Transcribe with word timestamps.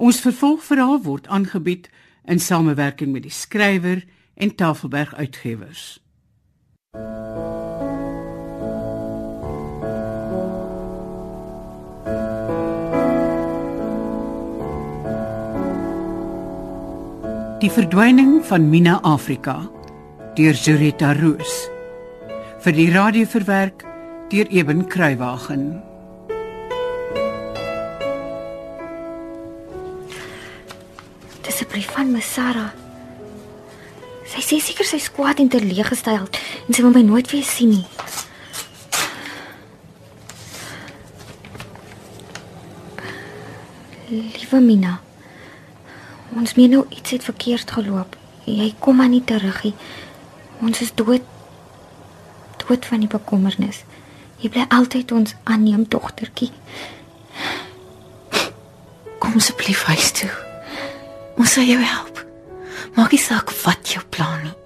Ons 0.00 0.22
vervolgverhaal 0.24 1.02
word 1.04 1.26
aangebied 1.28 1.90
in 2.24 2.38
samewerking 2.40 3.12
met 3.12 3.26
die 3.26 3.34
skrywer 3.36 4.00
en 4.34 4.54
Tafelberg 4.56 5.12
Uitgewers. 5.14 6.00
Die 17.60 17.68
verdwyning 17.68 18.40
van 18.48 18.70
Mina 18.72 18.96
Afrika 19.04 19.58
deur 20.40 20.56
Zurita 20.56 21.12
Roos 21.20 21.68
vir 22.64 22.72
die 22.72 22.88
radio 22.96 23.28
verwerk 23.28 23.84
deur 24.32 24.48
Eben 24.48 24.86
Kruiwagen. 24.88 25.89
Brief 31.70 31.90
van 31.94 32.10
my 32.10 32.20
Sarah. 32.20 32.72
Sy 34.30 34.42
sê 34.42 34.58
seker 34.62 34.86
sy 34.86 34.98
skwaad 35.02 35.40
en 35.42 35.50
teleeggestel 35.50 36.26
en 36.26 36.74
sy 36.74 36.82
wil 36.82 36.94
my 36.94 37.02
nooit 37.06 37.30
weer 37.30 37.46
sien 37.46 37.70
nie. 37.76 37.86
Liewe 44.10 44.60
Mina. 44.64 44.96
Ons 46.34 46.56
meen 46.58 46.74
nou 46.74 46.84
iets 46.90 47.14
het 47.14 47.26
verkeerd 47.26 47.70
geloop. 47.78 48.18
Jy 48.50 48.72
kom 48.82 48.98
maar 48.98 49.10
nie 49.10 49.22
terug 49.26 49.62
nie. 49.66 49.74
Ons 50.66 50.82
is 50.82 50.94
dood. 50.94 51.22
Dood 52.66 52.86
van 52.90 53.06
die 53.06 53.10
bekommernis. 53.10 53.84
Jy 54.42 54.50
bly 54.50 54.66
altyd 54.74 55.14
ons 55.14 55.38
aanneem 55.44 55.86
dogtertjie. 55.86 56.50
Kom 59.22 59.38
asseblief 59.38 59.86
huis 59.90 60.14
toe. 60.18 60.49
Ons 61.36 61.52
sal 61.52 61.68
jou 61.68 61.80
help. 61.82 62.24
Maak 62.96 63.14
nie 63.14 63.22
saak 63.22 63.52
wat 63.64 63.94
jou 63.94 64.02
plan 64.10 64.42
nie. 64.42 64.56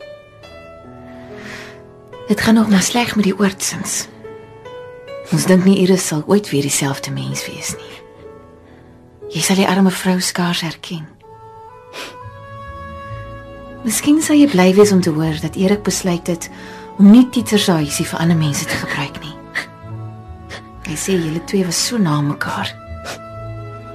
Dit 2.28 2.40
gaan 2.40 2.54
nog 2.54 2.70
maar 2.72 2.82
sleg 2.82 3.16
met 3.16 3.24
die 3.24 3.36
oortsins. 3.38 4.06
Ons 5.32 5.44
dink 5.48 5.64
nie 5.64 5.80
Iris 5.82 6.06
sal 6.06 6.22
ooit 6.26 6.48
weer 6.50 6.64
dieselfde 6.64 7.12
mens 7.12 7.44
wees 7.48 7.74
nie. 7.76 7.98
Jy 9.34 9.42
sal 9.42 9.58
die 9.60 9.68
arme 9.68 9.90
vrou 9.90 10.20
skaars 10.20 10.62
herken. 10.64 11.04
Miskien 13.84 14.22
sal 14.24 14.38
jy 14.40 14.46
bly 14.48 14.70
wees 14.76 14.92
om 14.94 15.02
te 15.04 15.12
hoor 15.12 15.36
dat 15.42 15.58
Erik 15.60 15.82
besluit 15.84 16.26
het 16.30 16.48
om 16.96 17.10
nie 17.10 17.26
tietersaaisie 17.28 18.06
vir 18.08 18.22
ander 18.22 18.38
mense 18.38 18.64
te 18.64 18.78
gebruik 18.80 19.18
nie. 19.20 19.34
Hy 20.84 20.96
sê 21.00 21.16
julle 21.18 21.42
twee 21.48 21.64
was 21.66 21.80
so 21.88 21.98
na 22.00 22.20
mekaar. 22.24 22.70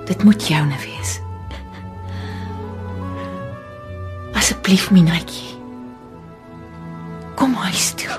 Dit 0.10 0.24
moet 0.24 0.46
joune 0.46 0.78
wees. 0.84 1.18
Asseblief, 4.70 4.92
Minaatjie. 4.92 5.58
Kom 7.36 7.56
huis 7.58 7.94
toe. 7.98 8.14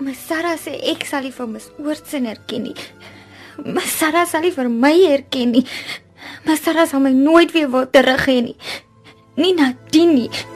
My 0.00 0.14
Sarah 0.16 0.56
sê 0.56 0.80
ek 0.80 1.04
sal 1.04 1.28
nie 1.28 1.34
vir 1.34 1.46
Miss 1.52 1.68
Oortsen 1.76 2.24
herken 2.24 2.70
nie. 2.70 2.74
My 3.68 3.84
Sarah 3.84 4.24
sal 4.24 4.48
nie 4.48 4.54
vir 4.56 4.72
my 4.72 4.96
herken 4.96 5.52
nie. 5.58 5.66
My 6.48 6.56
Sarah 6.56 6.88
sal 6.88 7.04
my 7.04 7.12
nooit 7.12 7.52
weer 7.52 7.68
wil 7.68 7.84
terug 7.84 8.24
hê 8.24 8.40
nie. 8.48 8.56
Nie 9.36 9.52
Nadine 9.60 10.22
nie. 10.24 10.53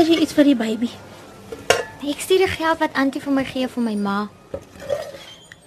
Kry 0.00 0.14
jy 0.16 0.22
iets 0.24 0.32
vir 0.32 0.46
die 0.48 0.56
baby? 0.56 0.88
Ek 2.08 2.22
stuur 2.24 2.40
die 2.40 2.48
geld 2.48 2.78
wat 2.80 2.94
Antie 2.96 3.20
vir 3.20 3.34
my 3.36 3.42
gee 3.44 3.66
vir 3.68 3.82
my 3.84 3.92
ma. 4.00 4.18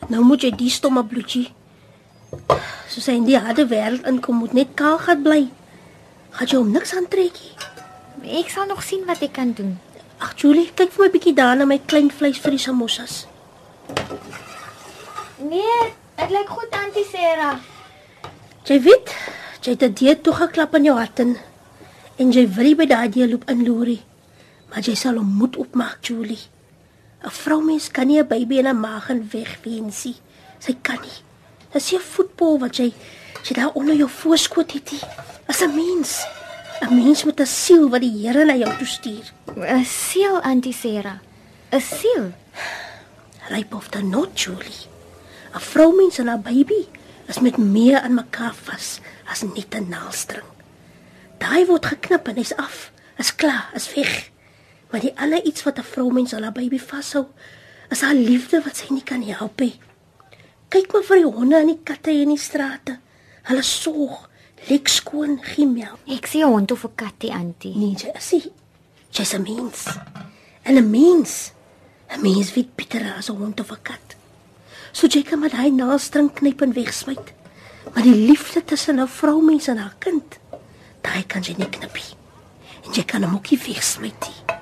Nou 0.10 0.24
moet 0.26 0.46
jy 0.46 0.50
die 0.58 0.72
stomme 0.74 1.04
bloetjie. 1.06 1.52
Soos 2.90 3.10
hy 3.12 3.20
in 3.20 3.28
die 3.28 3.38
harde 3.38 3.68
wêreld 3.70 4.08
inkom, 4.10 4.40
moet 4.42 4.56
net 4.58 4.72
kaal 4.80 4.98
gat 5.04 5.22
bly. 5.22 5.44
Gaan 6.34 6.50
jy 6.50 6.58
hom 6.58 6.72
niks 6.74 6.96
aantrekkie? 6.98 7.52
Ek 8.40 8.50
sal 8.50 8.66
nog 8.72 8.82
sien 8.82 9.04
wat 9.06 9.22
ek 9.22 9.36
kan 9.36 9.52
doen. 9.54 9.76
Ag 10.18 10.34
Julie, 10.42 10.72
kyk 10.74 10.96
vir 10.96 11.04
my 11.06 11.10
bietjie 11.14 11.36
daar 11.38 11.60
na 11.60 11.68
my 11.70 11.78
klein 11.86 12.10
vleis 12.10 12.40
vir 12.42 12.56
die 12.56 12.64
samosas. 12.64 13.28
Nee, 15.44 15.78
dit 16.18 16.34
lyk 16.34 16.50
goed 16.50 16.74
Antie 16.80 17.06
Sarah. 17.12 17.60
Jy 18.66 18.80
weet, 18.82 19.14
jy 19.62 19.76
het 19.78 19.84
'n 19.84 19.94
dieet 19.94 20.24
toegeklap 20.24 20.74
in 20.74 20.90
jou 20.90 20.98
hart 20.98 21.20
en 21.20 21.38
en 22.18 22.32
jy 22.32 22.48
wil 22.48 22.66
nie 22.66 22.76
by 22.76 22.86
daai 22.86 23.10
dieet 23.10 23.30
loop 23.30 23.46
inloerie. 23.50 24.02
Maar 24.74 24.82
jy 24.82 24.96
sal 24.98 25.20
hom 25.22 25.36
moet 25.38 25.56
opmaak, 25.62 26.02
Julie. 26.02 26.50
'n 27.24 27.30
Vroumens 27.30 27.92
kan 27.92 28.08
nie 28.08 28.20
'n 28.20 28.28
baby 28.28 28.58
in 28.58 28.68
'n 28.68 28.80
maag 28.80 29.10
en 29.10 29.30
wegwensie. 29.32 30.16
Sy 30.60 30.74
kan 30.82 30.98
nie. 31.02 31.20
Dis 31.72 31.94
'n 31.94 32.00
voetbal 32.00 32.60
wat 32.60 32.78
jy 32.78 32.94
jy 33.44 33.54
daar 33.54 33.74
onder 33.74 33.96
jou 33.96 34.10
voorskoot 34.10 34.72
het. 34.72 34.92
nie. 34.92 35.02
As 35.48 35.62
'n 35.62 35.76
mens, 35.76 36.26
'n 36.82 36.96
mens 36.96 37.24
met 37.24 37.40
'n 37.40 37.46
siel 37.46 37.90
wat 37.90 38.02
die 38.02 38.28
Here 38.28 38.46
na 38.46 38.56
jou 38.56 38.78
toe 38.78 38.88
stuur. 38.88 39.32
'n 39.56 39.86
Siel 39.86 40.42
Antie 40.42 40.74
Sarah. 40.74 41.20
'n 41.72 41.82
Siel. 41.82 42.34
Ryp 43.50 43.74
of 43.74 43.90
dan 43.90 44.10
not, 44.10 44.42
Julie. 44.42 44.88
'n 45.54 45.60
Vroumens 45.60 46.18
en 46.18 46.30
'n 46.30 46.42
baby 46.42 46.88
is 47.28 47.40
met 47.40 47.58
meer 47.58 48.02
aan 48.02 48.14
mekaar 48.14 48.56
vas 48.56 49.00
as 49.26 49.42
net 49.42 49.76
'n 49.76 49.90
naalstring. 49.90 50.46
Daai 51.38 51.66
word 51.66 51.86
geknip 51.86 52.28
en 52.28 52.36
hy's 52.36 52.56
af. 52.56 52.92
Is 53.18 53.36
klaar, 53.36 53.70
is 53.76 53.94
weg. 53.94 54.33
Maar 54.94 55.02
die 55.02 55.16
ander 55.18 55.42
iets 55.44 55.64
wat 55.64 55.80
'n 55.80 55.84
vroumens 55.84 56.34
aan 56.34 56.44
haar 56.44 56.52
baby 56.52 56.80
vashou, 56.80 57.26
is 57.90 58.02
haar 58.02 58.14
liefde 58.14 58.62
wat 58.62 58.78
sy 58.78 58.94
nie 58.94 59.04
kan 59.04 59.24
help 59.24 59.60
nie. 59.60 59.80
Kyk 60.68 60.94
maar 60.94 61.04
vir 61.04 61.18
die 61.18 61.32
honde 61.32 61.56
en 61.56 61.68
die 61.68 61.80
katte 61.84 62.12
in 62.12 62.30
die 62.30 62.38
strate. 62.38 63.00
Hulle 63.42 63.62
sorg, 63.62 64.30
lek 64.70 64.88
skoon, 64.88 65.40
gee 65.42 65.66
melk. 65.66 65.98
Ek 66.08 66.26
sien 66.26 66.46
'n 66.46 66.52
hond 66.52 66.72
of 66.72 66.84
'n 66.84 66.96
katjie 66.96 67.34
Antie. 67.34 67.76
Nee, 67.76 67.96
jy 67.96 68.12
is. 68.16 68.48
Jy's 69.10 69.34
'n 69.34 69.42
mens. 69.42 69.98
En 70.62 70.76
'n 70.76 70.90
mens, 70.90 71.52
'n 72.10 72.22
mens 72.22 72.54
weet 72.54 72.76
beter 72.76 73.14
as 73.18 73.30
'n 73.30 73.36
hond 73.38 73.60
of 73.60 73.72
'n 73.72 73.82
kat. 73.82 74.16
So 74.92 75.08
jy 75.08 75.24
kan 75.24 75.40
met 75.40 75.52
hy 75.52 75.70
naalstring 75.70 76.34
knyp 76.34 76.62
en 76.62 76.74
wegsmyt. 76.74 77.34
Maar 77.94 78.04
die 78.04 78.28
liefde 78.28 78.64
tussen 78.64 79.00
'n 79.00 79.08
vroumens 79.08 79.68
en 79.68 79.78
haar 79.78 79.96
kind, 80.00 80.40
daai 81.02 81.26
kan 81.26 81.42
jy 81.42 81.56
nie 81.58 81.70
knip 81.70 81.94
nie. 81.94 82.16
En 82.86 82.92
jy 82.94 83.04
kan 83.04 83.24
hom 83.24 83.36
ook 83.36 83.50
nie 83.50 83.60
wegsmyt 83.60 84.20
nie. 84.20 84.62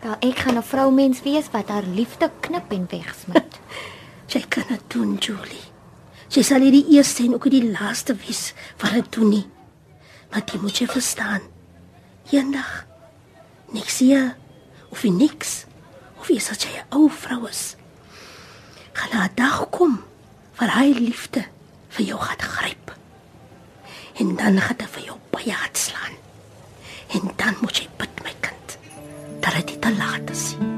Wel, 0.00 0.16
ek 0.20 0.38
gaan 0.38 0.56
'n 0.56 0.62
vroumens 0.62 1.22
wees 1.22 1.50
wat 1.52 1.68
haar 1.68 1.82
liefde 1.82 2.30
knip 2.40 2.72
en 2.72 2.86
wegsmit. 2.88 3.60
Jy 4.32 4.40
kan 4.48 4.64
dit 4.68 4.80
doen, 4.86 5.16
Julie. 5.16 5.66
Jy 6.28 6.42
sal 6.42 6.58
nie 6.58 6.70
die 6.70 6.96
eerste 6.96 7.22
en 7.22 7.34
ook 7.34 7.44
nie 7.44 7.60
die 7.60 7.70
laaste 7.70 8.14
wees 8.16 8.54
wat 8.78 8.92
dit 8.92 9.12
doen 9.12 9.28
nie. 9.28 9.46
Maar 10.30 10.42
jy 10.46 10.60
moet 10.62 10.78
jy 10.78 10.86
verstaan. 10.86 11.42
Eendag 12.30 12.86
niks 13.74 13.98
hier 13.98 14.36
of 14.88 15.02
niks 15.02 15.64
of 16.20 16.28
jy 16.30 16.38
sal 16.38 16.56
jy 16.56 16.70
'n 16.78 16.94
ou 16.94 17.10
vrou 17.10 17.48
is. 17.48 17.76
Gaan 18.92 19.26
'n 19.26 19.34
dag 19.34 19.68
kom 19.70 20.04
waar 20.56 20.78
hy 20.78 20.92
liefde 20.92 21.44
vir 21.88 22.06
jou 22.06 22.20
gaan 22.20 22.40
gryp. 22.40 22.94
En 24.14 24.36
dan 24.36 24.60
gaan 24.60 24.76
dit 24.78 24.90
vir 24.90 25.02
jou 25.02 25.18
baie 25.30 25.52
hard 25.52 25.76
slaan. 25.76 26.14
En 27.08 27.32
dan 27.36 27.56
moet 27.60 27.76
jy 27.76 27.88
bid 27.96 28.10
kind 28.22 28.39
dat 29.40 29.54
dit 29.54 29.80
te 29.80 29.96
laat 29.96 30.30
is 30.30 30.54
nie. 30.58 30.68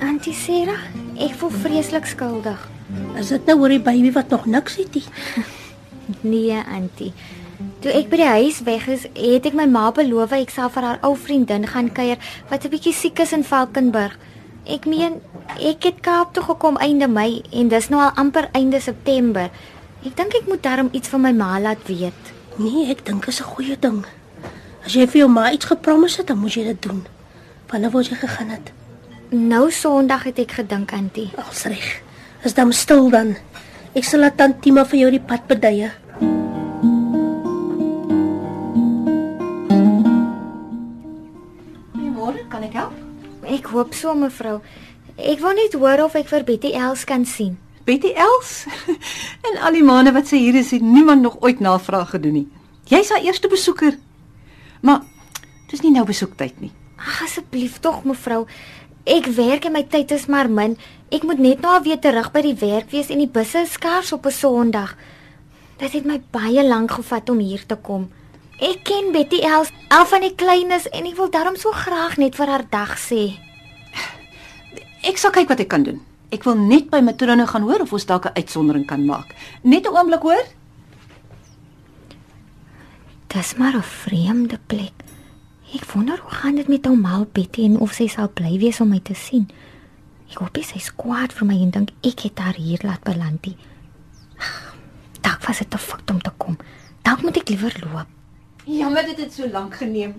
Antie 0.00 0.34
Sarah, 0.34 0.82
ek 1.16 1.36
voel 1.40 1.52
vreeslik 1.62 2.04
skuldig. 2.04 2.60
Is 3.16 3.30
dit 3.32 3.46
nou 3.48 3.60
oor 3.62 3.72
die 3.72 3.80
baby 3.80 4.10
wat 4.12 4.28
nog 4.32 4.46
niks 4.50 4.76
het 4.80 4.94
nie? 4.94 5.06
Nee, 6.26 6.56
Antie. 6.66 7.12
Toe 7.80 7.92
ek 7.94 8.08
by 8.10 8.18
die 8.18 8.26
huis 8.28 8.58
weg 8.66 8.88
is, 8.90 9.04
het 9.14 9.46
ek 9.46 9.54
my 9.54 9.64
ma 9.70 9.86
beloof 9.94 10.34
ek 10.36 10.50
sal 10.50 10.68
vir 10.74 10.84
haar 10.84 10.98
ou 11.06 11.12
vriendin 11.16 11.68
gaan 11.70 11.92
kuier 11.94 12.18
wat 12.50 12.66
'n 12.66 12.72
bietjie 12.72 12.92
siek 12.92 13.22
is 13.22 13.32
in 13.32 13.46
Valkenburg. 13.46 14.18
Ek 14.68 14.84
meen, 14.84 15.20
ek 15.56 15.86
het 15.88 16.00
Kaap 16.04 16.34
toe 16.36 16.42
gekom 16.44 16.76
einde 16.76 17.08
Mei 17.08 17.42
en 17.52 17.68
dis 17.72 17.88
nou 17.88 18.00
al 18.02 18.12
amper 18.20 18.50
einde 18.52 18.80
September. 18.80 19.48
Ek 20.04 20.16
dink 20.16 20.36
ek 20.36 20.48
moet 20.48 20.62
darm 20.62 20.90
iets 20.92 21.08
van 21.08 21.24
my 21.24 21.32
ma 21.32 21.54
laat 21.60 21.86
weet. 21.88 22.32
Nee, 22.60 22.90
ek 22.92 23.04
dink 23.06 23.24
dit 23.24 23.32
is 23.32 23.40
'n 23.40 23.52
goeie 23.56 23.76
ding. 23.78 24.04
As 24.84 24.92
jy 24.92 25.06
vir 25.06 25.20
jou 25.20 25.28
ma 25.28 25.50
iets 25.52 25.64
gepromise 25.64 26.18
het, 26.20 26.26
dan 26.26 26.38
moet 26.38 26.54
jy 26.54 26.64
dit 26.64 26.82
doen. 26.82 27.06
Wanneer 27.68 27.90
wou 27.90 28.02
jy 28.02 28.16
gegaan 28.16 28.48
het? 28.48 28.72
Nou 29.30 29.70
Sondag 29.70 30.24
het 30.24 30.38
ek 30.38 30.50
gedink, 30.52 30.92
Antie. 30.92 31.30
Als 31.36 31.64
reg. 31.64 32.02
Is 32.44 32.54
dan 32.54 32.72
stil 32.72 33.10
dan. 33.10 33.36
Ek 33.94 34.04
sal 34.04 34.20
laat 34.20 34.36
Tantima 34.36 34.84
vir 34.84 34.98
jou 34.98 35.10
die 35.10 35.20
pad 35.20 35.46
beduie. 35.46 35.90
Goeiemôre, 41.92 42.48
kan 42.48 42.62
ek 42.62 42.72
help? 42.72 43.09
Ek 43.50 43.66
hoop 43.74 43.96
so, 43.98 44.14
mevrou. 44.14 44.60
Ek 45.18 45.40
wou 45.42 45.52
net 45.56 45.74
hoor 45.74 46.04
of 46.06 46.14
ek 46.14 46.28
vir 46.30 46.46
Betty 46.46 46.70
Els 46.78 47.02
kan 47.08 47.24
sien. 47.26 47.56
Betty 47.84 48.12
Els. 48.14 48.52
en 49.48 49.58
al 49.66 49.78
die 49.78 49.86
maande 49.86 50.12
wat 50.14 50.30
sy 50.30 50.38
hier 50.38 50.60
is, 50.60 50.70
het 50.76 50.84
niemand 50.84 51.24
nog 51.26 51.40
ooit 51.42 51.60
navraag 51.60 52.14
gedoen 52.14 52.36
nie. 52.38 52.48
Jy's 52.90 53.10
haar 53.10 53.24
eerste 53.26 53.50
besoeker. 53.50 53.96
Maar 54.86 55.02
dis 55.70 55.82
nie 55.82 55.92
nou 55.94 56.06
besoektyd 56.06 56.60
nie. 56.62 56.70
Ag 57.00 57.24
asseblief 57.26 57.80
tog, 57.82 58.04
mevrou. 58.06 58.44
Ek 59.08 59.26
werk 59.34 59.66
en 59.66 59.74
my 59.74 59.82
tyd 59.88 60.12
is 60.14 60.28
maar 60.30 60.50
min. 60.50 60.76
Ek 61.10 61.26
moet 61.26 61.40
net 61.42 61.64
nou 61.64 61.74
weer 61.82 61.98
terug 61.98 62.30
by 62.30 62.44
die 62.46 62.56
werk 62.60 62.92
wees 62.94 63.10
en 63.10 63.18
die 63.18 63.30
busse 63.30 63.64
is 63.66 63.74
skaars 63.74 64.12
op 64.12 64.26
'n 64.26 64.36
Sondag. 64.36 64.94
Dit 65.78 65.92
het 65.92 66.04
my 66.04 66.20
baie 66.30 66.62
lank 66.62 66.90
gevat 66.90 67.30
om 67.30 67.38
hier 67.38 67.66
te 67.66 67.76
kom. 67.76 68.10
Ek 68.60 68.82
ken 68.84 69.08
Betty 69.14 69.38
Els, 69.40 69.70
al 69.88 70.04
van 70.04 70.20
die 70.20 70.34
kleines 70.36 70.84
en 70.92 71.06
ek 71.08 71.16
wil 71.16 71.30
daarom 71.32 71.56
so 71.56 71.72
graag 71.72 72.18
net 72.20 72.36
vir 72.36 72.50
haar 72.52 72.66
dag 72.68 72.98
sê. 73.00 73.32
Ek 75.00 75.16
sal 75.16 75.32
kyk 75.32 75.48
wat 75.48 75.62
ek 75.64 75.70
kan 75.72 75.86
doen. 75.86 76.02
Ek 76.28 76.44
wil 76.44 76.58
net 76.60 76.90
by 76.92 77.00
matrone 77.00 77.46
gaan 77.48 77.64
hoor 77.64 77.86
of 77.86 77.94
ons 77.96 78.04
dalk 78.04 78.28
'n 78.28 78.36
uitsondering 78.36 78.84
kan 78.84 79.00
maak. 79.06 79.32
Net 79.64 79.88
'n 79.88 79.96
oomblik 79.96 80.20
hoor. 80.20 80.44
Dis 83.32 83.56
maar 83.56 83.76
'n 83.76 83.82
vreemde 83.82 84.58
plek. 84.66 84.92
Ek 85.74 85.84
wonder 85.94 86.18
hoe 86.18 86.30
gaan 86.30 86.56
dit 86.56 86.68
met 86.68 86.86
ouma 86.86 87.24
Betty 87.32 87.64
en 87.64 87.78
of 87.78 87.92
sy 87.92 88.08
sal 88.08 88.28
bly 88.28 88.58
wees 88.58 88.80
om 88.80 88.88
my 88.88 89.00
te 89.00 89.14
sien. 89.14 89.48
Ek 90.30 90.38
hoop 90.38 90.58
sy 90.62 90.76
is 90.76 90.92
kwaad 90.94 91.32
vir 91.32 91.46
my 91.46 91.56
en 91.62 91.70
dink 91.70 91.90
ek 92.02 92.20
het 92.20 92.38
haar 92.38 92.54
hier 92.54 92.78
laat 92.82 93.02
beland. 93.02 93.46
nie. 93.46 93.56
Ag, 94.38 94.74
Dalk 95.20 95.46
was 95.46 95.58
dit 95.58 95.70
te 95.70 95.78
fout 95.78 96.10
om 96.10 96.20
te 96.20 96.30
kom. 96.36 96.58
Dalk 97.02 97.22
moet 97.22 97.36
ek 97.36 97.48
liewer 97.48 97.74
loop. 97.80 98.19
Jammer 98.64 99.04
dit 99.04 99.18
het 99.18 99.32
so 99.32 99.48
lank 99.48 99.74
geneem. 99.80 100.14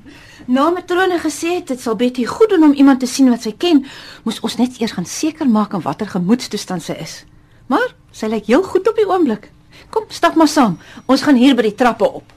Na 0.47 0.69
matrone 0.69 1.19
gesê 1.21 1.55
het 1.59 1.67
dit 1.67 1.81
sal 1.81 1.95
Betty 1.95 2.25
goed 2.25 2.49
doen 2.49 2.63
om 2.63 2.73
iemand 2.73 2.99
te 2.99 3.07
sien 3.07 3.29
wat 3.29 3.45
sy 3.45 3.53
ken, 3.57 3.83
moes 4.25 4.39
ons 4.41 4.57
net 4.57 4.79
eers 4.81 4.95
gaan 4.97 5.05
seker 5.05 5.49
maak 5.49 5.75
in 5.77 5.83
watter 5.85 6.09
gemoedstoestand 6.09 6.83
sy 6.83 6.97
is. 6.99 7.21
Maar 7.69 7.93
sy 8.11 8.31
lyk 8.31 8.49
heel 8.49 8.63
goed 8.63 8.87
op 8.89 8.97
die 8.97 9.07
oomblik. 9.07 9.51
Kom, 9.93 10.07
stap 10.09 10.35
maar 10.35 10.49
saam. 10.49 10.79
Ons 11.05 11.21
gaan 11.21 11.37
hier 11.37 11.55
by 11.55 11.69
die 11.69 11.77
trappe 11.77 12.07
op. 12.07 12.33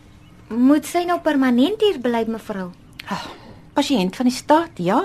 Moet 0.53 0.87
sy 0.87 1.05
nou 1.09 1.19
permanent 1.25 1.81
hier 1.83 1.99
bly, 2.03 2.25
mevrou? 2.29 2.71
Ah, 3.09 3.25
pasiënt 3.75 4.17
van 4.17 4.29
die 4.29 4.37
staat, 4.37 4.79
ja. 4.79 5.01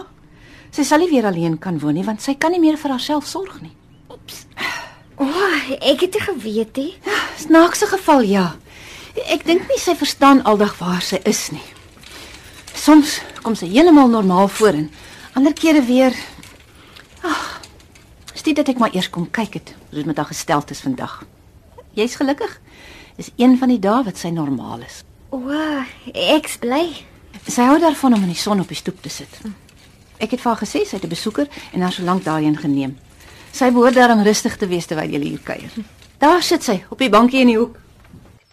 Sy 0.76 0.84
sal 0.86 1.02
nie 1.02 1.10
weer 1.10 1.26
alleen 1.26 1.58
kan 1.58 1.80
woon 1.82 1.96
nie 1.98 2.06
want 2.06 2.22
sy 2.22 2.36
kan 2.38 2.54
nie 2.54 2.62
meer 2.62 2.78
vir 2.78 2.94
haarself 2.94 3.26
sorg 3.26 3.62
nie. 3.64 3.74
O, 5.20 5.26
oh, 5.26 5.72
ek 5.80 6.06
het 6.06 6.16
nie 6.16 6.26
geweet 6.28 6.78
nie. 6.78 6.92
Snaakse 7.40 7.90
geval, 7.90 8.22
ja. 8.28 8.46
Ek 9.16 9.46
dink 9.46 9.68
nie 9.70 9.80
sy 9.82 9.96
verstaan 9.98 10.44
aldag 10.44 10.76
waar 10.78 11.02
sy 11.02 11.20
is 11.26 11.50
nie. 11.52 11.64
Soms 12.74 13.20
kom 13.44 13.56
sy 13.56 13.70
heeltemal 13.72 14.10
normaal 14.10 14.48
voor 14.48 14.78
en 14.84 14.92
ander 15.34 15.54
kere 15.54 15.82
weer 15.84 16.16
Ag, 17.22 17.60
is 18.34 18.44
dit 18.44 18.56
dat 18.56 18.70
ek 18.72 18.80
maar 18.80 18.94
eers 18.96 19.10
kom 19.12 19.28
kyk 19.32 19.58
het 19.60 19.74
hoe 19.90 20.00
dit 20.00 20.06
met 20.08 20.18
haar 20.18 20.30
gesteld 20.30 20.72
is 20.72 20.80
vandag. 20.86 21.24
Jy's 21.98 22.16
gelukkig? 22.16 22.54
Is 23.20 23.32
een 23.36 23.58
van 23.60 23.74
die 23.74 23.80
dae 23.80 24.04
wat 24.08 24.18
sy 24.18 24.32
normaal 24.32 24.86
is. 24.86 25.02
O, 25.36 25.42
oh, 25.42 25.84
ek's 26.14 26.56
bly. 26.62 26.86
Sy 27.50 27.66
hou 27.68 27.76
daarvan 27.82 28.16
om 28.16 28.24
in 28.24 28.32
die 28.32 28.40
son 28.40 28.62
op 28.64 28.72
die 28.72 28.78
stoep 28.80 29.02
te 29.04 29.12
sit. 29.12 29.42
Ek 30.20 30.32
het 30.32 30.42
vir 30.42 30.52
haar 30.54 30.62
gesê 30.62 30.86
sy 30.86 30.96
het 30.96 31.04
'n 31.04 31.12
besoeker 31.12 31.48
en 31.74 31.82
haar 31.82 31.92
so 31.92 32.04
lank 32.04 32.24
daarheen 32.24 32.58
geneem. 32.58 32.98
Sy 33.52 33.72
behoort 33.72 33.96
daarom 33.96 34.24
rustig 34.24 34.58
te 34.58 34.68
wees 34.68 34.86
terwyl 34.86 35.10
jy 35.10 35.20
hier 35.20 35.44
kuier. 35.44 35.72
Daar 36.18 36.44
sit 36.44 36.64
sy 36.64 36.84
op 36.90 37.00
die 37.00 37.10
bankie 37.10 37.42
in 37.42 37.48
die 37.48 37.58
hoek. 37.58 37.78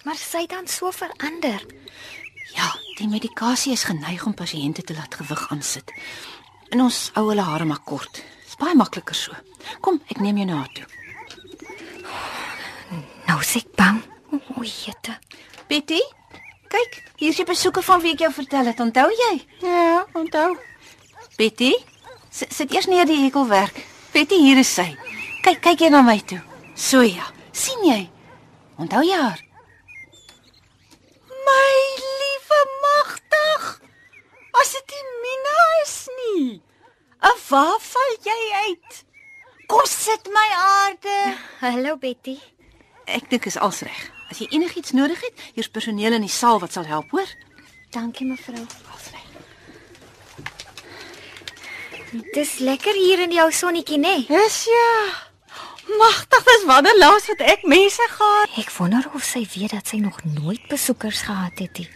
Maar 0.06 0.18
sy 0.20 0.44
dan 0.46 0.68
so 0.70 0.92
verander. 0.94 1.64
Ja, 2.54 2.68
die 2.98 3.08
medikasie 3.10 3.72
is 3.74 3.84
geneig 3.88 4.22
om 4.26 4.34
pasiënte 4.38 4.84
te 4.86 4.94
laat 4.94 5.14
gewig 5.18 5.48
aansit. 5.50 5.90
En 6.70 6.84
ons 6.86 6.98
hou 7.16 7.24
hulle 7.28 7.42
hare 7.42 7.66
maar 7.66 7.82
kort. 7.84 8.22
Dis 8.44 8.54
baie 8.60 8.76
makliker 8.78 9.18
so. 9.18 9.34
Kom, 9.82 9.98
ek 10.06 10.22
neem 10.22 10.38
jou 10.38 10.46
na 10.46 10.60
haar 10.62 10.70
toe. 10.76 10.86
Nou 13.26 13.40
sê 13.42 13.64
ek 13.64 13.72
bang. 13.78 13.98
O, 14.54 14.62
jette. 14.62 15.16
Betty, 15.66 15.98
kyk, 16.70 17.00
hier 17.18 17.32
is 17.34 17.40
die 17.40 17.46
besoeker 17.48 17.82
van 17.82 18.02
wie 18.04 18.14
ek 18.14 18.22
jou 18.26 18.30
vertel 18.36 18.70
het. 18.70 18.82
Onthou 18.82 19.08
jy? 19.10 19.32
Ja, 19.64 20.04
onthou. 20.14 20.52
Betty, 21.36 21.72
sit, 22.30 22.54
sit 22.54 22.74
eers 22.74 22.86
neer 22.90 23.08
die 23.10 23.18
hekelwerk. 23.24 23.82
Betty, 24.14 24.38
hier 24.44 24.62
is 24.62 24.70
sy. 24.70 24.92
Kyk, 25.42 25.58
kyk 25.66 25.82
jy 25.86 25.90
na 25.90 26.04
my 26.06 26.20
toe. 26.22 26.38
So 26.78 27.02
ja, 27.02 27.26
sien 27.50 27.82
jy? 27.88 28.04
Onthou 28.78 29.02
jy 29.06 29.18
haar? 29.18 29.42
My 31.46 31.74
liewe 31.96 32.60
magtig. 32.82 33.66
As 34.60 34.72
dit 34.74 34.94
nie 34.94 35.04
Mina 35.24 35.58
is 35.82 35.96
nie. 36.18 36.46
Af 36.60 37.05
waar 37.48 37.78
val 37.80 38.16
jy 38.22 38.40
uit? 38.66 39.04
Kom 39.66 39.86
sit 39.86 40.28
my 40.30 40.48
aarde. 40.54 41.36
Hallo 41.60 41.96
Betty. 41.96 42.38
Ek 43.06 43.30
dink 43.30 43.46
is 43.46 43.58
als 43.58 43.80
reg. 43.86 44.10
As 44.30 44.38
jy 44.42 44.48
enigiets 44.50 44.94
nodig 44.94 45.20
het, 45.22 45.42
hier's 45.54 45.70
personeel 45.70 46.16
in 46.16 46.26
die 46.26 46.32
saal 46.32 46.58
wat 46.62 46.74
sal 46.74 46.86
help, 46.86 47.10
hoor? 47.14 47.28
Dankie 47.94 48.26
mevrou. 48.26 48.64
Als 48.92 49.10
reg. 49.14 49.26
Dis 52.34 52.58
lekker 52.58 52.94
hier 52.94 53.22
in 53.26 53.30
die 53.30 53.42
ou 53.42 53.50
sonnetjie, 53.52 53.98
né? 53.98 54.16
Nee? 54.16 54.26
Dis 54.30 54.64
ja. 54.70 54.90
Magtig, 55.86 56.42
dis 56.48 56.64
wanneer 56.66 56.98
laas 56.98 57.28
het 57.30 57.42
ek 57.46 57.62
mense 57.70 58.02
gehad? 58.10 58.58
Ek 58.58 58.72
wonder 58.74 59.06
of 59.14 59.22
sy 59.22 59.44
weet 59.54 59.70
dat 59.76 59.86
sy 59.86 60.02
nog 60.02 60.18
nooit 60.26 60.66
besoekers 60.70 61.22
gehad 61.28 61.62
het 61.62 61.78
nie. 61.78 61.88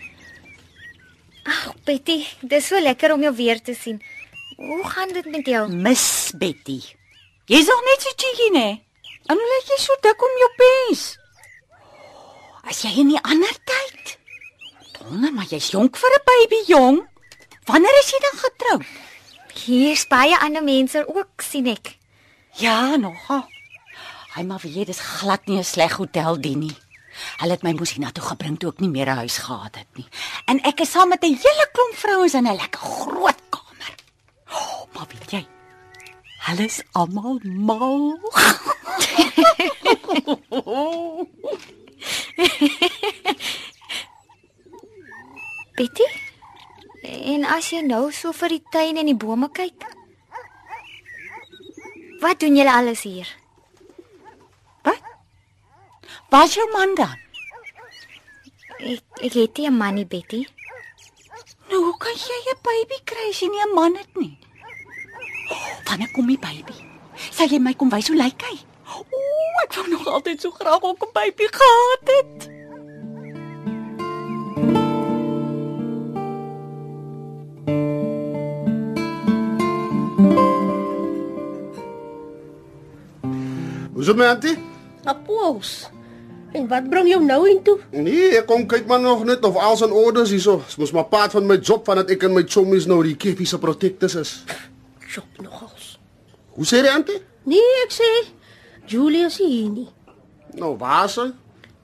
Ag, 1.50 1.75
Betty, 1.84 2.20
dis 2.46 2.70
so 2.70 2.78
lekker 2.78 3.16
om 3.16 3.23
jou 3.26 3.34
weer 3.34 3.58
te 3.62 3.75
sien. 3.75 3.99
Hoe 4.60 4.88
gaan 4.88 5.08
dit 5.08 5.24
met 5.24 5.46
jou? 5.46 5.72
Miss 5.72 6.32
Betty. 6.36 6.80
Jy's 7.48 7.66
nog 7.66 7.80
net 7.84 8.00
so 8.04 8.10
cheeky, 8.16 8.48
né? 8.52 8.68
En 9.32 9.38
hoe 9.40 9.48
lyk 9.52 9.70
jy 9.72 9.78
so 9.80 9.96
dik 10.04 10.24
om 10.26 10.34
jou 10.42 10.48
pens? 10.58 11.04
As 12.68 12.82
jy 12.84 12.90
in 13.00 13.12
'n 13.14 13.22
ander 13.24 13.56
tyd. 13.64 14.18
Donder, 14.98 15.32
maar 15.32 15.48
jy's 15.48 15.70
jonk 15.70 15.96
vir 15.96 16.12
'n 16.12 16.24
baby 16.24 16.60
jong. 16.66 17.08
Wanneer 17.64 17.98
is 18.02 18.10
jy 18.10 18.20
dan 18.20 18.38
getroud? 18.44 18.84
Hier's 19.64 20.06
baie 20.06 20.38
ander 20.38 20.62
mense 20.62 21.06
ook, 21.08 21.40
sien 21.40 21.66
ek. 21.66 21.96
Ja, 22.52 22.96
nogal. 22.96 23.48
Hy 24.34 24.42
maar 24.42 24.60
weet 24.62 24.86
dis 24.86 25.00
glad 25.00 25.46
nie 25.46 25.58
'n 25.58 25.64
sleg 25.64 25.92
hotel 25.92 26.40
dien 26.40 26.58
nie. 26.58 26.76
Hulle 27.37 27.52
het 27.52 27.62
my 27.62 27.73
mos 27.73 27.92
hiernatoe 27.92 28.25
gebring 28.25 28.58
toe 28.58 28.70
ek 28.70 28.80
nie 28.80 28.88
meer 28.88 29.08
'n 29.08 29.16
huis 29.25 29.38
gehad 29.38 29.75
het 29.75 29.88
nie. 29.96 30.08
En 30.44 30.61
ek 30.64 30.80
is 30.80 30.90
saam 30.90 31.08
met 31.08 31.25
'n 31.25 31.35
hele 31.35 31.68
klomp 31.73 31.96
vrouens 31.96 32.35
in 32.35 32.46
'n 32.46 32.56
lekker 32.56 32.80
groot. 32.80 33.50
Oh, 34.50 34.87
maar 34.95 35.07
weet 35.09 35.30
jy? 35.30 35.47
Hulle 36.47 36.64
is 36.64 36.83
almal 36.92 37.40
mal. 37.45 38.19
Betty? 45.80 46.04
En 47.02 47.45
as 47.49 47.71
jy 47.73 47.80
nou 47.85 48.11
so 48.12 48.33
vir 48.37 48.57
die 48.57 48.62
tuin 48.73 49.00
en 49.00 49.09
die 49.09 49.16
bome 49.16 49.49
kyk? 49.57 49.87
Wat 52.21 52.40
doen 52.40 52.57
julle 52.59 52.73
alles 52.73 53.02
hier? 53.09 53.28
Wat? 54.85 55.00
Waar's 56.33 56.57
jou 56.59 56.66
man 56.75 56.92
dan? 56.99 57.16
Ek 58.80 59.04
ek 59.21 59.35
het 59.37 59.57
nie 59.57 59.69
'n 59.69 59.76
man 59.76 59.95
nie, 59.95 60.07
Betty. 60.07 60.47
Nou, 61.69 61.80
hoe 61.85 61.97
kan 61.99 62.16
jy 62.16 62.38
'n 62.52 62.61
baby 62.64 62.99
kry 63.04 63.28
as 63.30 63.40
jy 63.40 63.49
nie 63.49 63.64
'n 63.64 63.75
man 63.75 63.97
het 63.97 64.16
nie? 64.16 64.38
Wanneer 65.88 66.11
kom 66.12 66.26
die 66.26 66.38
baby? 66.38 66.76
Sal 67.30 67.50
jy 67.50 67.59
my 67.59 67.75
kom 67.75 67.90
wys 67.92 68.09
hoe 68.09 68.16
lyk 68.16 68.42
hy? 68.49 68.57
Ooh, 69.00 69.61
ek 69.64 69.75
wou 69.78 69.87
nog 69.90 70.07
altyd 70.07 70.40
so 70.40 70.50
graag 70.50 70.83
ook 70.83 71.02
'n 71.07 71.12
baby 71.12 71.47
gehad 71.50 72.04
het. 72.16 72.49
Hoe 83.92 84.00
is 84.00 84.07
dit 84.07 84.16
my 84.16 84.25
auntie? 84.25 84.57
Appels. 85.04 85.90
En 86.52 86.66
wat 86.69 86.88
bring 86.90 87.09
jou 87.09 87.25
nou 87.25 87.49
intoe? 87.50 87.78
Nee, 87.90 88.30
ek 88.38 88.47
kom 88.47 88.66
kyk 88.66 88.87
maar 88.90 89.00
nog 89.00 89.25
net 89.25 89.45
of 89.45 89.57
alles 89.57 89.85
in 89.87 89.92
orde 89.92 90.25
is 90.26 90.33
hierso. 90.35 90.62
Dit 90.66 90.76
mos 90.83 90.92
maar 90.97 91.04
part 91.12 91.37
van 91.37 91.47
my 91.47 91.59
job 91.62 91.85
vandat 91.85 92.11
ek 92.11 92.23
en 92.26 92.33
my 92.35 92.42
chommies 92.47 92.87
nou 92.90 93.02
die 93.07 93.16
kippie 93.16 93.47
se 93.47 93.59
protectors 93.59 94.14
is. 94.14 94.33
Chop 95.11 95.40
nogals. 95.43 95.99
Hoe 96.55 96.67
sê 96.67 96.83
jy 96.85 96.90
auntie? 96.93 97.19
Nee, 97.50 97.71
ek 97.85 97.95
sê 97.97 98.09
Julius 98.90 99.38
hier 99.43 99.71
nie. 99.73 99.88
Nou 100.59 100.76
waar 100.79 101.09
is 101.09 101.17
hy? 101.19 101.31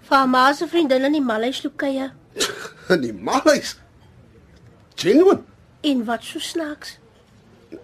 Van 0.07 0.31
ma 0.31 0.45
se 0.55 0.69
vriendin 0.71 1.09
in 1.09 1.17
die 1.19 1.25
Maleis 1.25 1.63
loop 1.65 1.75
kuier. 1.83 2.13
In 2.95 3.01
die 3.03 3.13
malhuis. 3.13 3.73
Genuine. 4.95 5.43
En 5.83 6.05
wat 6.07 6.23
so 6.23 6.39
snaaks. 6.39 6.99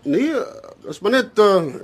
Nee, 0.07 0.31
dis 0.85 1.01
maar 1.03 1.17
net 1.17 1.39
uh 1.43 1.83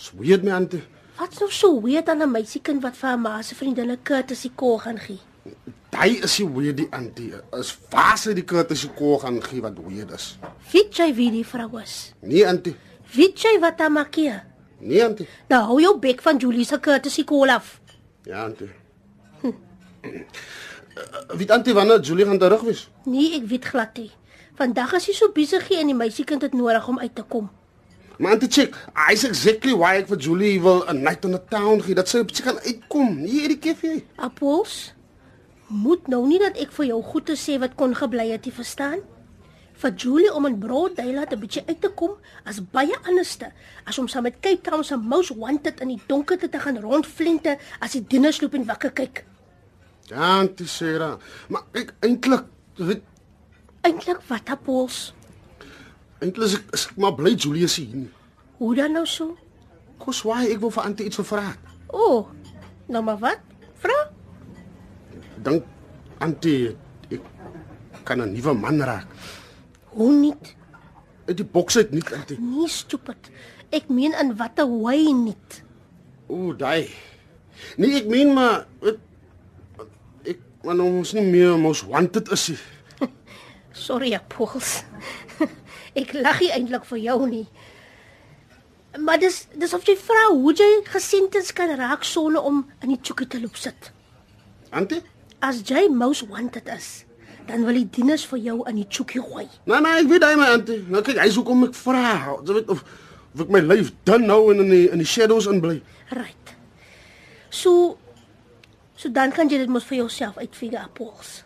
sweet 0.00 0.42
my 0.42 0.54
auntie. 0.56 0.80
Wat's 1.18 1.38
nou 1.42 1.50
so 1.52 1.74
weird 1.84 2.08
aan 2.08 2.24
'n 2.24 2.30
meisiekind 2.32 2.82
wat 2.82 2.96
vir 2.96 3.08
haar 3.08 3.20
ma 3.20 3.42
se 3.42 3.54
vriendinne 3.54 3.98
courtesy 4.02 4.50
call 4.56 4.78
gaan 4.78 4.98
gee? 4.98 5.20
Hy 5.92 6.22
is 6.24 6.38
die 6.40 6.46
weer 6.48 6.72
die 6.72 6.86
auntie. 6.96 7.34
Is 7.58 7.70
fase 7.92 8.32
die 8.32 8.46
courtesy 8.48 8.88
call 8.96 9.18
gaan 9.20 9.42
gee 9.44 9.60
wat 9.60 9.76
weird 9.84 10.14
is. 10.16 10.38
Weet 10.72 10.96
jy 10.96 11.10
wie 11.18 11.28
die 11.34 11.44
vrou 11.44 11.68
is? 11.82 12.14
Nee 12.24 12.46
auntie. 12.48 12.72
Weet 13.12 13.42
jy 13.44 13.58
wat 13.60 13.82
haar 13.82 13.92
maak? 13.92 14.16
Nee 14.16 15.02
auntie. 15.04 15.26
Nou 15.52 15.60
hou 15.68 15.76
jou 15.82 15.92
bek 16.00 16.22
van 16.24 16.40
Julie 16.40 16.64
se 16.64 16.80
courtesy 16.80 17.24
call 17.28 17.52
af. 17.52 17.74
Ja 18.24 18.46
auntie. 18.46 18.70
Hm. 19.42 19.52
Wie 21.36 21.50
auntie 21.52 21.74
wanneer 21.76 22.00
Julie 22.00 22.24
gaan 22.24 22.38
terug 22.38 22.64
wees? 22.64 22.88
Nee, 23.04 23.36
ek 23.36 23.44
weet 23.52 23.68
glad 23.68 24.00
nie. 24.00 24.10
Vandag 24.56 24.96
is 24.96 25.10
hy 25.10 25.16
so 25.18 25.28
besig 25.36 25.68
hier 25.68 25.84
en 25.84 25.92
die 25.92 25.98
meisiekind 25.98 26.42
het 26.48 26.56
nodig 26.56 26.88
om 26.88 26.98
uit 27.04 27.14
te 27.14 27.22
kom. 27.28 27.50
Maar 28.16 28.38
auntie 28.38 28.48
check, 28.48 28.80
I's 29.12 29.26
exactly 29.28 29.76
why 29.76 29.98
ek 30.00 30.08
vir 30.08 30.16
Julie 30.16 30.56
wil 30.60 30.84
'n 30.88 31.04
night 31.04 31.24
on 31.28 31.36
the 31.36 31.42
town 31.52 31.84
gee. 31.84 31.94
Dat 31.94 32.08
sy 32.08 32.24
op 32.24 32.32
sy 32.32 32.42
kan 32.48 32.58
uitkom. 32.64 33.20
Nie 33.20 33.44
hierdie 33.44 33.58
keer 33.60 34.02
Appels? 34.16 34.94
Moet 35.72 36.08
nou 36.12 36.26
nie 36.28 36.36
dat 36.36 36.58
ek 36.60 36.72
vir 36.76 36.90
jou 36.90 36.98
goed 37.00 37.30
te 37.30 37.34
sê 37.38 37.56
wat 37.60 37.72
kon 37.80 37.94
gebly 37.96 38.26
het, 38.28 38.44
jy 38.44 38.52
verstaan? 38.52 39.00
Vir 39.80 39.94
Julie 39.96 40.32
om 40.36 40.44
in 40.44 40.58
brood 40.60 40.98
daylight 40.98 41.32
'n 41.32 41.40
bietjie 41.40 41.64
uit 41.66 41.80
te 41.80 41.88
kom 41.88 42.12
as 42.44 42.60
baie 42.60 42.92
anderste 43.08 43.48
as 43.86 43.98
om 43.98 44.08
saam 44.08 44.22
met 44.22 44.40
Cape 44.40 44.60
Town 44.60 44.84
se 44.84 44.96
most 44.96 45.32
wanted 45.36 45.80
in 45.80 45.88
die 45.88 46.02
donkerte 46.06 46.48
te 46.48 46.58
gaan 46.58 46.76
rondflinte 46.78 47.56
as 47.80 47.92
die 47.92 48.04
dinners 48.06 48.40
loop 48.40 48.54
en 48.54 48.66
wakker 48.66 48.92
kyk. 48.92 49.24
Ja, 50.10 50.38
auntie 50.40 50.66
Sarah. 50.66 51.18
Maar 51.48 51.62
ek 51.72 51.94
eintlik 52.00 52.44
weet 52.76 53.02
Eintlik 53.82 54.20
wat 54.28 54.48
appels? 54.48 55.14
eintlik 56.20 56.46
is 56.46 56.54
ek, 56.54 56.68
is 56.72 56.86
ek 56.86 56.96
maar 56.96 57.14
bly 57.14 57.34
Julie 57.34 57.64
is 57.64 57.76
hier. 57.76 58.10
Hoe 58.58 58.74
dan 58.74 58.92
nou 58.92 59.06
so? 59.06 59.36
Kos 59.98 60.22
why 60.22 60.44
ek 60.52 60.60
wil 60.60 60.70
vir 60.70 60.84
auntie 60.84 61.06
iets 61.06 61.16
vra. 61.16 61.56
O, 61.88 61.98
oh, 61.98 62.28
nou 62.88 63.02
maar 63.02 63.18
wat? 63.18 63.51
Dink 65.42 65.64
auntie 66.22 66.76
ek 67.10 67.22
kan 68.04 68.20
'n 68.22 68.32
nuwe 68.32 68.54
man 68.54 68.80
raak. 68.82 69.06
Hoe 69.94 70.12
nie? 70.12 70.34
Uit 71.26 71.36
die 71.36 71.44
boks 71.46 71.76
uit 71.76 71.90
nie 71.92 72.02
auntie. 72.02 72.38
Nie 72.40 72.68
stupid. 72.68 73.30
Ek 73.70 73.88
meen 73.88 74.14
in 74.20 74.36
watter 74.36 74.66
way 74.66 75.12
nie. 75.12 75.36
Ooh, 76.28 76.56
daai. 76.56 76.88
Nee, 77.76 78.00
ek 78.00 78.06
meen 78.06 78.32
maar 78.34 78.66
weet, 78.80 78.98
ek 80.24 80.38
maar 80.64 80.74
nou 80.74 80.88
ons 81.02 81.12
nie 81.12 81.26
meer 81.26 81.58
mos 81.58 81.82
wanted 81.82 82.30
is 82.32 82.48
nie. 82.48 82.58
Sorry, 83.86 84.14
appels. 84.14 84.82
ek 86.00 86.12
lag 86.12 86.40
nie 86.40 86.50
eintlik 86.50 86.84
vir 86.84 86.98
jou 86.98 87.18
nie. 87.28 87.46
Maar 88.98 89.18
dis 89.18 89.46
dis 89.56 89.72
of 89.74 89.84
jy 89.88 89.96
vra 89.96 90.28
hoe 90.32 90.52
jy 90.52 90.70
gesentens 90.92 91.52
kan 91.56 91.72
raak 91.76 92.04
sonder 92.04 92.44
om 92.44 92.66
in 92.82 92.92
die 92.92 93.00
tjoekie 93.00 93.28
te 93.28 93.40
loop 93.40 93.56
sit. 93.56 93.92
Auntie? 94.70 95.00
As 95.42 95.62
jy 95.66 95.88
most 95.90 96.28
wanted 96.30 96.68
is, 96.70 97.04
dan 97.48 97.64
wil 97.66 97.74
die 97.74 97.88
dieners 97.90 98.24
vir 98.30 98.38
jou 98.44 98.60
in 98.70 98.76
die 98.78 98.86
tjoekie 98.86 99.22
gooi. 99.22 99.48
Nee 99.66 99.80
nee, 99.82 100.02
ek 100.04 100.10
weet 100.12 100.26
hy 100.26 100.34
my 100.38 100.50
auntie. 100.54 100.78
Nou 100.92 101.02
kyk, 101.02 101.18
hy's 101.18 101.38
hoekom 101.40 101.66
ek 101.66 101.74
vra. 101.74 102.36
Jy 102.46 102.58
weet 102.60 102.70
of 102.70 102.84
of 103.32 103.42
ek 103.46 103.50
my 103.50 103.62
lyf 103.64 103.90
dan 104.06 104.26
nou 104.28 104.52
in 104.52 104.62
in 104.62 104.70
die 104.70 104.84
in 104.92 105.02
die 105.02 105.08
shadows 105.08 105.48
inbly. 105.50 105.80
Right. 106.14 106.54
So 107.50 107.96
so 108.94 109.10
dan 109.10 109.34
kan 109.34 109.50
jy 109.50 109.58
dit 109.64 109.72
mos 109.72 109.88
vir 109.88 110.04
jouself 110.04 110.38
uitfigure 110.38 110.84
appels. 110.84 111.40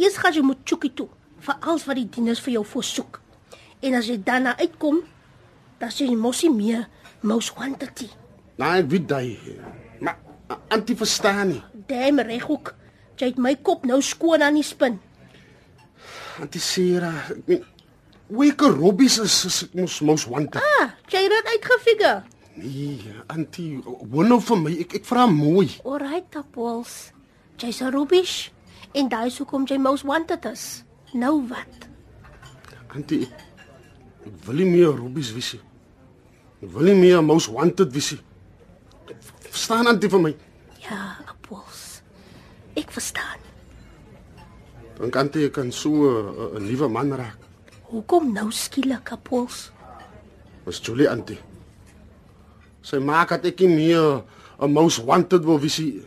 Eers 0.00 0.16
gaan 0.22 0.32
jy 0.36 0.44
moet 0.46 0.64
tjoekie 0.64 0.94
toe 0.96 1.08
vir 1.46 1.60
alles 1.60 1.84
wat 1.88 2.00
die 2.00 2.08
dieners 2.16 2.40
vir 2.40 2.56
jou 2.56 2.64
voorsoek. 2.72 3.20
En 3.84 3.98
as 3.98 4.08
jy 4.08 4.16
dan 4.24 4.48
na 4.48 4.56
uitkom, 4.56 5.02
dan 5.80 5.92
sê 5.92 6.08
jy 6.08 6.16
mos 6.16 6.40
nie 6.46 6.54
meer 6.54 6.86
most 7.20 7.52
wanted 7.58 7.92
nie. 8.00 8.10
Nee, 8.56 8.80
ek 8.80 8.88
weet 8.90 9.12
hy. 9.12 9.26
Maar 10.00 10.16
auntie 10.72 10.96
verstaan 10.96 11.52
nie. 11.52 11.62
Damn 11.90 12.22
reghoek. 12.24 12.72
Jy 13.16 13.30
het 13.32 13.38
my 13.40 13.54
kop 13.64 13.86
nou 13.88 14.02
skoon 14.04 14.42
aan 14.44 14.58
die 14.58 14.66
spin. 14.66 14.98
Auntie 16.40 16.60
Sarah, 16.60 17.30
ek 17.32 17.46
meen 17.48 17.64
Weke 18.26 18.66
Robbies 18.74 19.20
is, 19.22 19.44
is 19.46 19.58
mos 19.78 20.00
mos 20.02 20.24
wanted. 20.26 20.58
Ah, 20.58 20.90
jy 21.12 21.20
het 21.22 21.30
dit 21.30 21.50
uitgefigure. 21.54 22.14
Nee, 22.56 23.12
auntie, 23.30 23.68
woon 24.10 24.32
nou 24.32 24.40
vir 24.42 24.58
my. 24.58 24.72
Ek 24.82 24.96
ek 24.98 25.06
vra 25.06 25.28
mooi. 25.30 25.68
Alright, 25.84 26.34
appels. 26.40 27.12
Jy's 27.60 27.80
'n 27.80 27.92
rubbish 27.94 28.50
en 28.94 29.08
daai 29.08 29.28
is 29.28 29.38
hoekom 29.38 29.64
jy 29.68 29.78
most 29.78 30.02
wanted 30.04 30.44
is. 30.44 30.82
Nou 31.14 31.46
wat? 31.48 31.86
Auntie, 32.94 33.22
ek, 33.30 34.34
wil 34.44 34.56
nie 34.56 34.70
meer 34.74 34.90
Robbies 34.96 35.32
wees 35.32 35.52
nie. 35.54 35.62
Ek 36.62 36.70
wil 36.72 36.90
nie 36.90 36.98
meer 36.98 37.22
most 37.22 37.46
wanted 37.48 37.92
wees 37.92 38.10
nie. 38.12 38.22
Verstaan 39.50 39.86
auntie 39.86 40.10
vir 40.10 40.20
my? 40.20 40.36
Ja, 40.82 41.16
appels. 41.28 41.85
Ek 42.76 42.92
verstaan. 42.92 43.40
Dan 44.96 45.10
kan 45.12 45.28
jy 45.32 45.48
kan 45.50 45.72
so 45.72 45.90
'n 46.56 46.64
nuwe 46.64 46.88
man 46.88 47.12
raak. 47.12 47.38
Hoekom 47.88 48.32
nou 48.32 48.50
skielik 48.50 49.12
appels? 49.12 49.70
Was 50.64 50.80
Julie 50.80 51.08
auntie. 51.08 51.38
Sy 52.82 52.98
maak 52.98 53.28
dat 53.28 53.44
ek 53.44 53.60
nie 53.60 53.68
meer 53.88 54.24
'n 54.60 54.72
most 54.72 55.04
wanted 55.04 55.44
wil 55.44 55.60
wees 55.60 55.78
nie. 55.78 56.02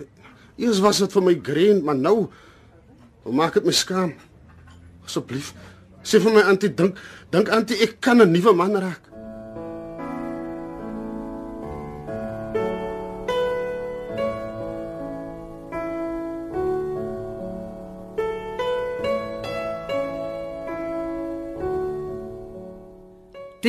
Eers 0.57 0.79
was 0.79 0.99
dit 0.99 1.11
vir 1.11 1.23
my 1.23 1.39
grand, 1.43 1.83
maar 1.83 1.95
nou 1.95 2.29
hoe 3.23 3.33
maak 3.33 3.53
dit 3.53 3.65
my 3.65 3.71
skaam. 3.71 4.13
Asseblief, 5.05 5.53
sê 6.03 6.19
vir 6.19 6.33
my 6.33 6.41
auntie 6.41 6.73
dink, 6.73 6.97
dink 7.31 7.49
auntie 7.49 7.81
ek 7.81 8.01
kan 8.01 8.21
'n 8.21 8.31
nuwe 8.31 8.53
man 8.53 8.75
raak. 8.75 9.08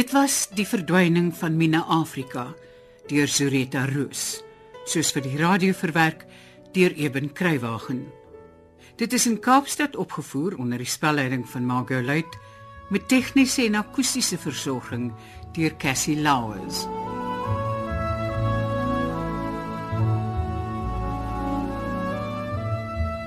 Dit 0.00 0.14
was 0.16 0.46
die 0.56 0.64
verdwyning 0.64 1.26
van 1.36 1.58
Mina 1.60 1.82
Afrika 1.92 2.46
deur 3.10 3.28
Zureta 3.28 3.82
Roos, 3.84 4.38
soos 4.88 5.10
vir 5.12 5.26
die 5.26 5.34
radio 5.36 5.76
verwerk 5.76 6.22
deur 6.72 6.94
Eben 6.96 7.28
Kruiwagen. 7.36 8.06
Dit 8.96 9.12
is 9.12 9.28
in 9.28 9.36
Kaapstad 9.44 9.98
opgevoer 10.00 10.56
onder 10.56 10.80
die 10.80 10.88
spelleiding 10.88 11.44
van 11.52 11.68
Margot 11.68 12.00
Luit 12.00 12.40
met 12.88 13.08
tegniese 13.12 13.66
en 13.66 13.76
akoestiese 13.82 14.40
versorging 14.40 15.10
deur 15.52 15.76
Cassie 15.76 16.16
Lauers. 16.16 16.86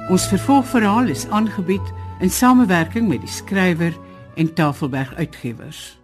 Ons 0.10 0.26
vervolgverhaal 0.34 1.14
is 1.14 1.30
aangebied 1.30 1.98
in 2.18 2.34
samewerking 2.34 3.14
met 3.14 3.22
die 3.22 3.36
skrywer 3.38 3.94
en 4.34 4.58
Tafelberg 4.58 5.14
Uitgewers. 5.22 6.02